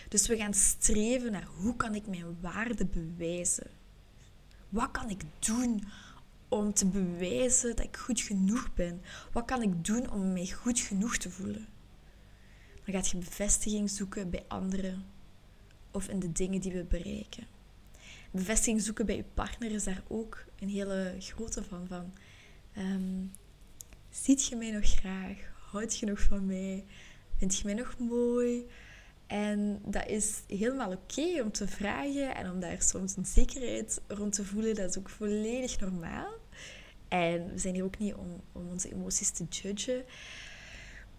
[0.08, 3.66] Dus we gaan streven naar hoe kan ik mijn waarde bewijzen?
[4.68, 5.84] Wat kan ik doen
[6.48, 9.02] om te bewijzen dat ik goed genoeg ben?
[9.32, 11.66] Wat kan ik doen om mij goed genoeg te voelen?
[12.84, 15.04] Dan gaat je bevestiging zoeken bij anderen
[15.90, 17.46] of in de dingen die we bereiken.
[18.30, 21.86] Bevestiging zoeken bij je partner is daar ook een hele grote van.
[21.86, 22.12] van
[22.78, 23.32] um,
[24.10, 25.52] ziet je mij nog graag?
[25.70, 26.84] Houd je nog van mij?
[27.36, 28.66] Vind je mij nog mooi?
[29.26, 34.32] En dat is helemaal oké om te vragen en om daar soms een zekerheid rond
[34.32, 34.74] te voelen.
[34.74, 36.32] Dat is ook volledig normaal.
[37.08, 40.04] En we zijn hier ook niet om, om onze emoties te judgen.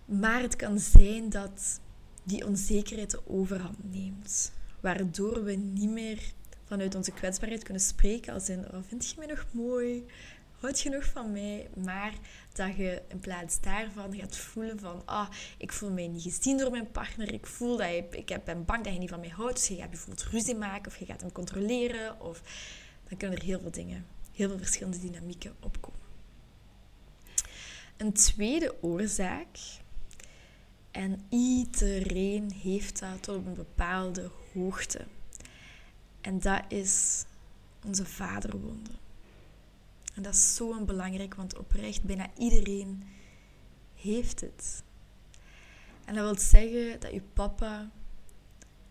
[0.05, 1.79] Maar het kan zijn dat
[2.23, 4.51] die onzekerheid de overhand neemt.
[4.79, 6.19] Waardoor we niet meer
[6.65, 10.05] vanuit onze kwetsbaarheid kunnen spreken als in, oh, vind je mij nog mooi?
[10.59, 11.69] Houd je nog van mij?
[11.85, 12.13] Maar
[12.53, 16.71] dat je in plaats daarvan gaat voelen van, ah, ik voel mij niet gezien door
[16.71, 17.33] mijn partner.
[17.33, 19.55] Ik voel dat je, ik ben bang dat je niet van mij houdt.
[19.55, 22.21] Dus je gaat bijvoorbeeld ruzie maken of je gaat hem controleren.
[22.21, 22.41] Of
[23.09, 25.99] dan kunnen er heel veel dingen, heel veel verschillende dynamieken opkomen.
[27.97, 29.57] Een tweede oorzaak
[30.95, 35.05] en iedereen heeft dat tot op een bepaalde hoogte.
[36.21, 37.25] En dat is
[37.85, 38.89] onze vaderwonde.
[40.13, 43.03] En dat is zo belangrijk, want oprecht, bijna iedereen
[43.95, 44.83] heeft het.
[46.05, 47.91] En dat wil zeggen dat je papa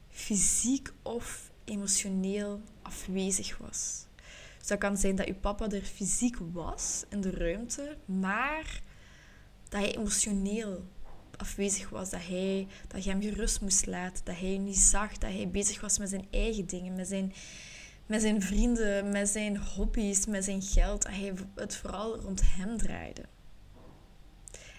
[0.09, 4.07] fysiek of emotioneel afwezig was.
[4.59, 8.83] Dus dat kan zijn dat je papa er fysiek was in de ruimte, maar
[9.69, 10.85] dat hij emotioneel
[11.45, 15.31] afwezig was, dat, hij, dat je hem gerust moest laten, dat hij niet zag, dat
[15.31, 17.33] hij bezig was met zijn eigen dingen, met zijn,
[18.07, 22.77] met zijn vrienden, met zijn hobby's, met zijn geld, dat hij het vooral rond hem
[22.77, 23.23] draaide.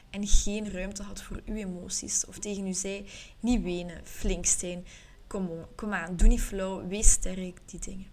[0.10, 2.26] En geen ruimte had voor uw emoties.
[2.26, 3.06] Of tegen u zei,
[3.40, 4.86] niet wenen, flink zijn,
[5.28, 8.08] kom, kom aan, doe niet flauw, wees sterk, die dingen.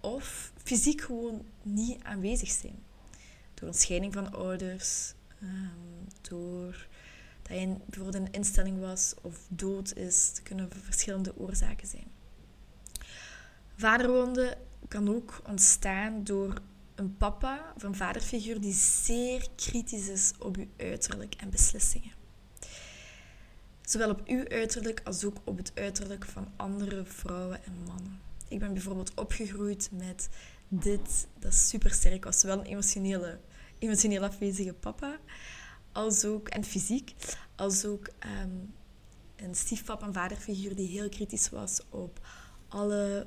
[0.00, 2.78] Of fysiek gewoon niet aanwezig zijn.
[3.54, 6.86] Door een scheiding van ouders, um, door
[7.48, 10.32] dat je bijvoorbeeld een instelling was of dood is.
[10.42, 12.10] Kunnen verschillende oorzaken zijn.
[13.76, 14.56] Vaderwonde
[14.88, 16.60] kan ook ontstaan door
[16.94, 22.12] een papa of een vaderfiguur die zeer kritisch is op uw uiterlijk en beslissingen.
[23.82, 28.20] Zowel op uw uiterlijk als ook op het uiterlijk van andere vrouwen en mannen.
[28.48, 30.28] Ik ben bijvoorbeeld opgegroeid met
[30.68, 32.40] dit, dat super sterk was.
[32.40, 33.38] Zowel een emotionele,
[33.78, 35.18] emotioneel afwezige papa,
[35.96, 37.14] als ook, en fysiek,
[37.54, 38.08] als ook
[38.42, 38.74] um,
[39.36, 42.26] een stiefpap en vaderfiguur die heel kritisch was op
[42.68, 43.26] alle,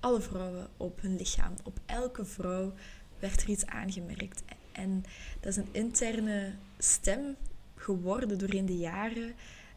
[0.00, 1.54] alle vrouwen, op hun lichaam.
[1.64, 2.72] Op elke vrouw
[3.18, 4.42] werd er iets aangemerkt.
[4.72, 5.04] En
[5.40, 7.36] dat is een interne stem
[7.74, 9.34] geworden doorheen de jaren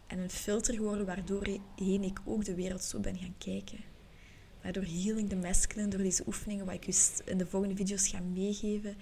[0.08, 3.80] en een filter geworden waardoor heen ik ook de wereld zo ben gaan kijken.
[4.64, 6.94] Maar door healing the masculine, door deze oefeningen, wat ik u
[7.26, 8.96] in de volgende video's ga meegeven,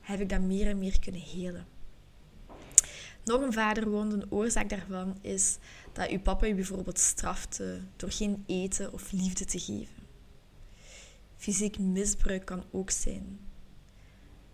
[0.00, 1.66] heb ik dat meer en meer kunnen helen.
[3.24, 5.58] Nog een vaderwond, een oorzaak daarvan is
[5.92, 10.02] dat uw papa u bijvoorbeeld strafte door geen eten of liefde te geven.
[11.36, 13.40] Fysiek misbruik kan ook zijn.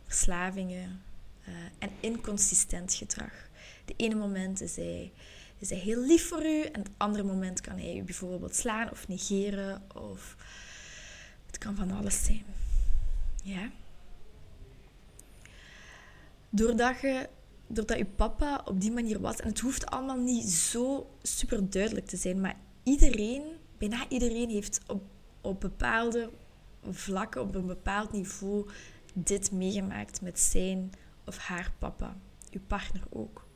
[0.05, 1.03] Verslavingen
[1.49, 3.49] uh, en inconsistent gedrag.
[3.85, 5.13] De ene moment is hij,
[5.59, 8.91] is hij heel lief voor u en het andere moment kan hij u bijvoorbeeld slaan
[8.91, 10.37] of negeren of
[11.47, 12.45] het kan van alles zijn.
[13.43, 13.71] Ja?
[16.51, 17.29] Doordat, je,
[17.69, 22.07] doordat je papa op die manier was, en het hoeft allemaal niet zo super duidelijk
[22.07, 23.43] te zijn, maar iedereen,
[23.79, 25.03] bijna iedereen heeft op,
[25.41, 26.31] op bepaalde
[26.91, 28.69] vlakken, op een bepaald niveau,
[29.15, 30.93] dit meegemaakt met zijn
[31.27, 32.17] of haar papa.
[32.51, 33.47] Uw partner ook.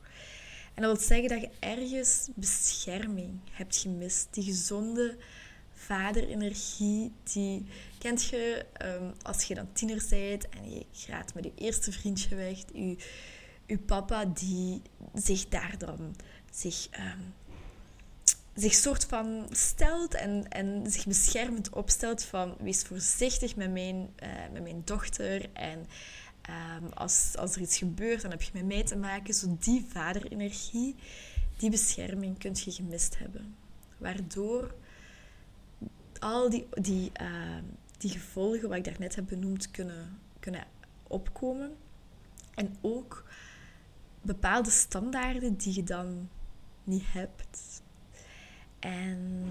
[0.73, 4.27] En dat wil zeggen dat je ergens bescherming hebt gemist.
[4.31, 5.17] Die gezonde
[5.71, 7.65] vaderenergie, die
[7.97, 12.35] kent je um, als je dan tiener bent en je gaat met je eerste vriendje
[12.35, 12.57] weg.
[12.73, 12.97] Je,
[13.73, 14.81] je papa die
[15.13, 16.15] zich daar dan
[16.51, 17.33] zich, um,
[18.53, 24.29] zich soort van stelt en, en zich beschermend opstelt van wees voorzichtig met mijn, uh,
[24.51, 25.79] met mijn dochter en
[26.49, 29.33] um, als, als er iets gebeurt, dan heb je met mij te maken.
[29.33, 30.95] Zo die vaderenergie,
[31.57, 33.55] die bescherming kun je gemist hebben.
[33.97, 34.75] Waardoor
[36.19, 37.57] al die, die, uh,
[37.97, 40.63] die gevolgen, wat ik daarnet heb benoemd, kunnen, kunnen
[41.07, 41.75] opkomen.
[42.55, 43.25] En ook
[44.23, 46.29] bepaalde standaarden die je dan
[46.83, 47.81] niet hebt.
[48.79, 49.43] En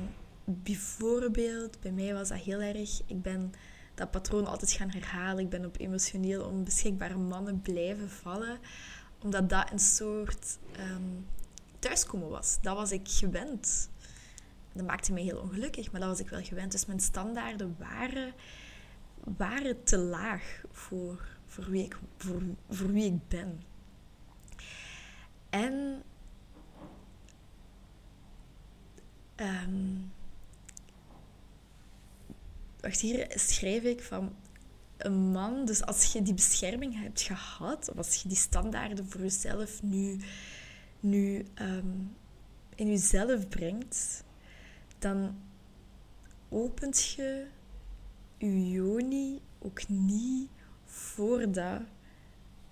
[0.44, 3.02] bijvoorbeeld, bij mij was dat heel erg.
[3.06, 3.52] Ik ben
[3.94, 5.44] dat patroon altijd gaan herhalen.
[5.44, 8.58] Ik ben op emotioneel onbeschikbare mannen blijven vallen,
[9.18, 11.26] omdat dat een soort um,
[11.78, 12.58] thuiskomen was.
[12.60, 13.90] Dat was ik gewend.
[14.72, 16.72] Dat maakte mij heel ongelukkig, maar dat was ik wel gewend.
[16.72, 18.32] Dus mijn standaarden waren,
[19.36, 23.60] waren te laag voor, voor, wie ik, voor, voor wie ik ben.
[25.52, 26.02] En
[29.36, 30.12] um,
[32.80, 34.34] wacht, hier schrijf ik van
[34.96, 39.20] een man, dus als je die bescherming hebt gehad, of als je die standaarden voor
[39.20, 40.20] jezelf nu,
[41.00, 42.16] nu um,
[42.74, 44.24] in jezelf brengt,
[44.98, 45.42] dan
[46.48, 47.46] opent je
[48.38, 50.48] je joni ook niet
[50.84, 51.80] voordat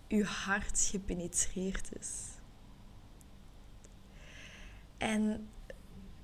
[0.09, 2.30] je hart gepenetreerd is.
[5.01, 5.49] En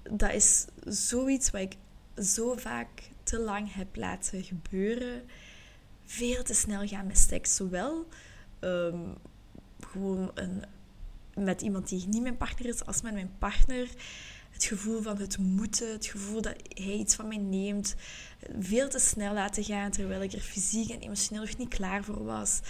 [0.02, 1.76] dat is zoiets wat ik
[2.22, 2.88] zo vaak
[3.22, 5.22] te lang heb laten gebeuren.
[6.04, 7.56] Veel te snel gaan met seks.
[7.56, 8.08] Zowel
[8.60, 9.14] um,
[9.80, 10.64] gewoon een,
[11.34, 13.88] met iemand die niet mijn partner is, als met mijn partner.
[14.50, 17.94] Het gevoel van het moeten, het gevoel dat hij iets van mij neemt.
[18.58, 22.24] Veel te snel laten gaan, terwijl ik er fysiek en emotioneel nog niet klaar voor
[22.24, 22.60] was.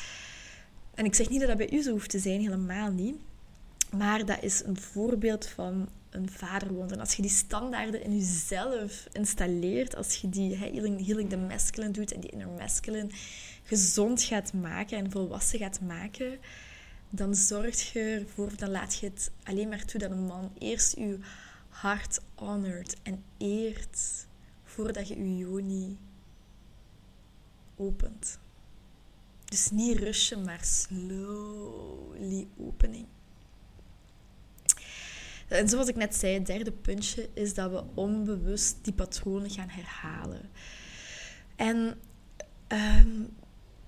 [0.95, 3.17] En ik zeg niet dat dat bij u zo hoeft te zijn, helemaal niet.
[3.91, 6.93] Maar dat is een voorbeeld van een vaderwond.
[6.93, 12.13] En als je die standaarden in jezelf installeert, als je die healing, healing masculine doet
[12.13, 13.09] en die inner masculine
[13.63, 16.39] gezond gaat maken en volwassen gaat maken,
[17.11, 20.97] dan zorg je ervoor, dan laat je het alleen maar toe dat een man eerst
[20.97, 21.19] je
[21.69, 24.27] hart honourt en eert
[24.65, 25.99] voordat je je joni
[27.77, 28.39] opent.
[29.45, 33.07] Dus niet rushen, maar slowly opening.
[35.49, 39.69] En zoals ik net zei, het derde puntje is dat we onbewust die patronen gaan
[39.69, 40.51] herhalen.
[41.57, 41.95] En
[42.67, 43.09] ehm,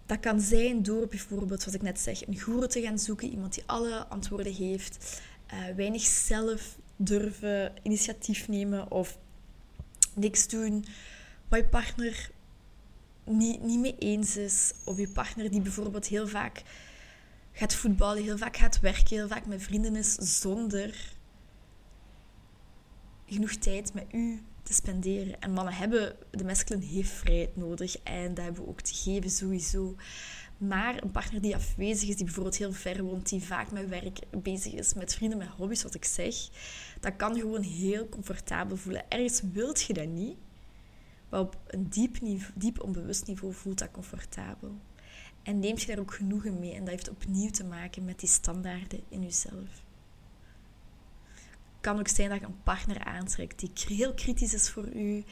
[0.06, 3.30] dat kan zijn door bijvoorbeeld, zoals ik net zeg, een goeroe te gaan zoeken.
[3.30, 5.20] Iemand die alle antwoorden heeft.
[5.52, 9.18] Uh, weinig zelf durven initiatief nemen of
[10.14, 10.84] niks doen
[11.48, 12.30] wat je partner
[13.24, 14.72] niet, niet mee eens is.
[14.84, 16.62] Of je partner die bijvoorbeeld heel vaak
[17.52, 21.16] gaat voetballen, heel vaak gaat werken, heel vaak met vrienden is zonder
[23.28, 25.40] genoeg tijd met u te spenderen.
[25.40, 29.30] En mannen hebben, de masculine heeft vrijheid nodig en dat hebben we ook te geven
[29.30, 29.96] sowieso.
[30.58, 34.18] Maar een partner die afwezig is, die bijvoorbeeld heel ver woont, die vaak met werk
[34.42, 36.34] bezig is, met vrienden, met hobby's, wat ik zeg,
[37.00, 39.10] dat kan gewoon heel comfortabel voelen.
[39.10, 40.36] Ergens wilt je dat niet,
[41.28, 44.74] maar op een diep, niveau, diep onbewust niveau voelt dat comfortabel.
[45.42, 46.72] En neemt je daar ook genoegen mee.
[46.72, 49.86] En dat heeft opnieuw te maken met die standaarden in jezelf
[51.80, 55.24] kan ook zijn dat je een partner aantrekt die heel kritisch is voor u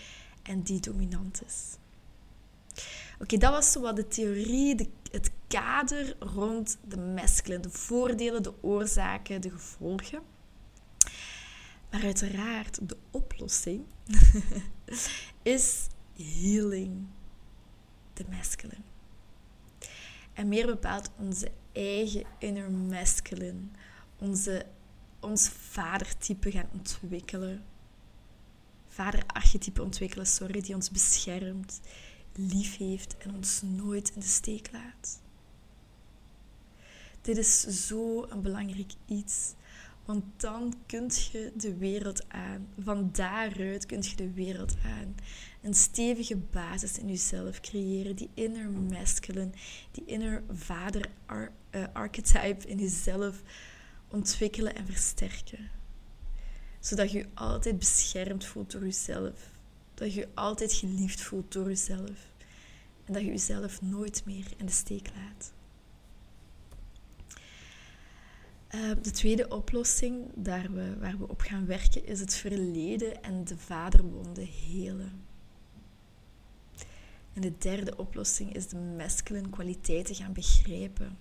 [0.43, 1.77] en die dominant is.
[3.19, 7.61] Oké, dat was zo wat de theorie, de, het kader rond de mesclin.
[7.61, 10.21] De voordelen, de oorzaken, de gevolgen.
[11.91, 13.85] Maar uiteraard, de oplossing
[15.43, 15.87] is
[16.17, 17.07] healing
[18.13, 18.85] de masculine.
[20.33, 23.61] En meer bepaald onze eigen inner masculine.
[24.19, 24.67] Onze,
[25.21, 27.65] ons vadertype gaan ontwikkelen.
[28.89, 31.81] Vaderarchetype ontwikkelen, sorry, die ons beschermt,
[32.33, 35.21] lief heeft en ons nooit in de steek laat.
[37.21, 39.55] Dit is zo een belangrijk iets.
[40.05, 42.69] Want dan kun je de wereld aan.
[42.79, 45.15] Van daaruit kun je de wereld aan.
[45.63, 48.17] Een stevige basis in jezelf creëren.
[48.17, 49.51] Die inner masculine,
[49.91, 53.43] die inner vader uh, archetype in jezelf
[54.09, 55.71] ontwikkelen en versterken.
[56.81, 59.51] Zodat je je altijd beschermd voelt door jezelf.
[59.95, 62.31] Dat je je altijd geliefd voelt door jezelf.
[63.05, 65.53] En dat je jezelf nooit meer in de steek laat.
[68.75, 73.59] Uh, de tweede oplossing daar waar we op gaan werken is het verleden en de
[73.59, 75.25] vaderwonden helen.
[77.33, 81.19] En de derde oplossing is de masculine kwaliteiten gaan begrijpen.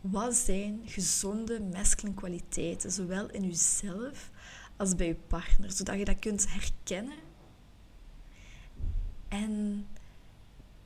[0.00, 4.30] Wat zijn gezonde masculine kwaliteiten, zowel in jezelf
[4.76, 7.18] als bij je partner, zodat je dat kunt herkennen
[9.28, 9.86] en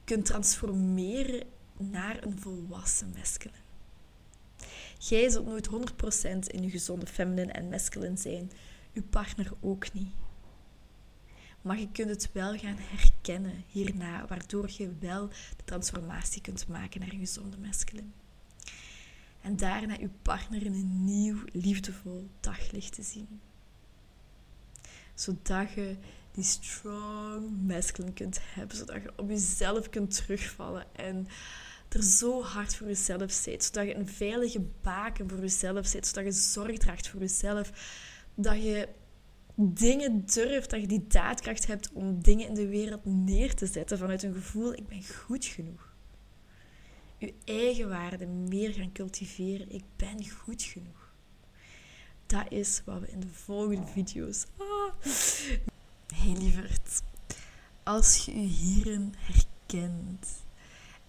[0.04, 1.46] kunt transformeren
[1.76, 3.62] naar een volwassen masculine.
[4.98, 5.72] Jij zult nooit 100%
[6.46, 8.50] in je gezonde feminine en masculine zijn.
[8.92, 10.12] Je partner ook niet.
[11.62, 17.00] Maar je kunt het wel gaan herkennen hierna, waardoor je wel de transformatie kunt maken
[17.00, 18.08] naar je gezonde masculine.
[19.45, 23.40] En daarna je partner in een nieuw, liefdevol daglicht te zien.
[25.14, 25.97] Zodat je
[26.32, 31.26] die strong masculine kunt hebben, zodat je op jezelf kunt terugvallen en
[31.88, 33.64] er zo hard voor jezelf zit.
[33.64, 36.07] Zodat je een veilige baken voor jezelf zit.
[36.07, 37.70] Zodat je zorg draagt voor jezelf.
[38.34, 38.88] Dat je
[39.57, 43.99] dingen durft, dat je die daadkracht hebt om dingen in de wereld neer te zetten
[43.99, 45.93] vanuit een gevoel, ik ben goed genoeg.
[47.24, 51.12] Je eigen waarde meer gaan cultiveren, ik ben goed genoeg.
[52.26, 54.44] Dat is wat we in de volgende video's...
[54.56, 54.92] Ah.
[56.14, 57.02] Hey lieverd,
[57.82, 60.28] als je je hierin herkent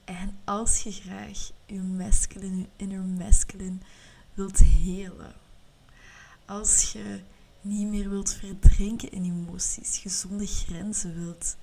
[0.03, 3.78] en als je graag je masculine, je inner masculine
[4.34, 5.36] wilt helen,
[6.45, 7.20] als je
[7.61, 11.55] niet meer wilt verdrinken in emoties, gezonde grenzen wilt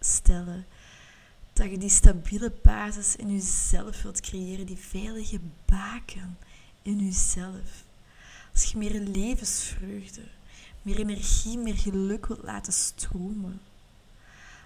[0.00, 0.66] stellen,
[1.56, 6.38] dat je die stabiele basis in jezelf wilt creëren, die veilige baken
[6.82, 7.84] in jezelf.
[8.52, 10.20] Als je meer levensvreugde,
[10.82, 13.60] meer energie, meer geluk wilt laten stromen.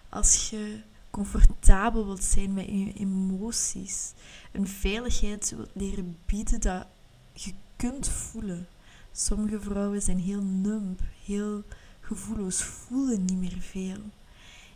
[0.09, 0.81] Als je
[1.11, 4.13] comfortabel wilt zijn met je emoties.
[4.53, 6.87] Een veiligheid wilt leren bieden dat
[7.33, 8.69] je kunt voelen.
[9.13, 11.65] Sommige vrouwen zijn heel numb, heel
[12.01, 14.01] gevoelloos, voelen niet meer veel.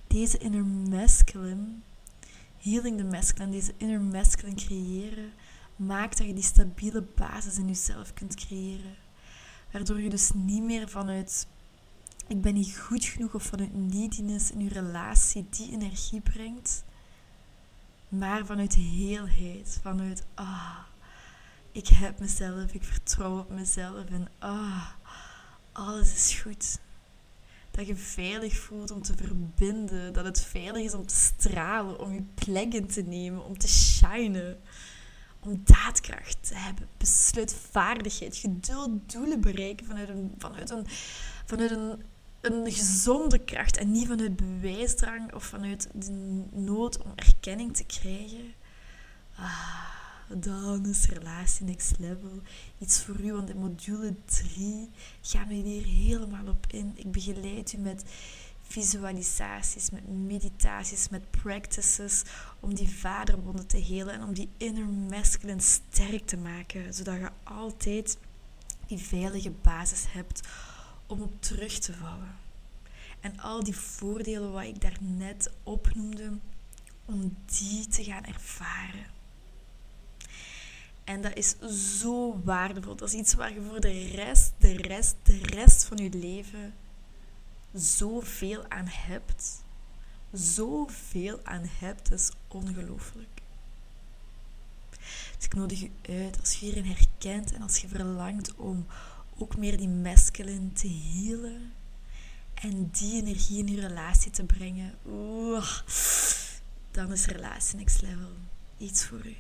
[0.07, 1.67] Deze inner masculine,
[2.65, 5.33] healing the masculine, deze inner masculine creëren,
[5.77, 8.97] maakt dat je die stabiele basis in jezelf kunt creëren.
[9.73, 11.47] Waardoor je dus niet meer vanuit
[12.27, 16.85] ik ben niet goed genoeg of vanuit neediness in uw relatie die energie brengt.
[18.09, 20.79] Maar vanuit heelheid, vanuit ah,
[21.73, 24.89] ik heb mezelf, ik vertrouw op mezelf en ah,
[25.73, 26.79] alles is goed.
[27.77, 32.13] Dat je veilig voelt om te verbinden, dat het veilig is om te stralen, om
[32.13, 34.61] je plek in te nemen, om te shinen,
[35.41, 40.87] om daadkracht te hebben, besluitvaardigheid, geduld, doelen bereiken vanuit een, vanuit een,
[41.45, 42.03] vanuit een
[42.45, 48.55] een gezonde kracht en niet vanuit bewijsdrang of vanuit de nood om erkenning te krijgen.
[49.37, 50.04] Ah,
[50.37, 52.43] dan is relatie next level.
[52.79, 54.91] Iets voor u, want in module 3
[55.23, 56.93] gaan we hier helemaal op in.
[56.95, 58.05] Ik begeleid u met
[58.63, 62.23] visualisaties, met meditaties, met practices
[62.61, 67.31] om die vaderwonden te helen en om die inner masculine sterk te maken, zodat je
[67.43, 68.19] altijd
[68.87, 70.41] die veilige basis hebt
[71.07, 72.37] om op terug te vallen.
[73.21, 76.39] En al die voordelen wat ik daarnet opnoemde,
[77.05, 79.14] om die te gaan ervaren.
[81.05, 81.55] En dat is
[81.99, 82.97] zo waardevol.
[82.97, 86.75] Dat is iets waar je voor de rest, de rest, de rest van je leven
[87.73, 89.63] zoveel aan hebt.
[90.33, 93.43] Zoveel aan hebt, dat is ongelooflijk.
[95.37, 98.87] Dus ik nodig je uit, als je hierin herkent en als je verlangt om
[99.39, 101.73] ook meer die masculine te healen
[102.55, 104.95] en die energie in je relatie te brengen.
[105.07, 105.81] Oeh.
[106.91, 108.33] dan is Relatie Next Level
[108.79, 109.37] iets voor u.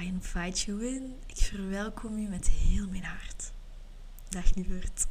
[0.00, 1.14] I invite you in.
[1.26, 3.52] Ik verwelkom u met heel mijn hart.
[4.28, 5.06] Dag lieverd.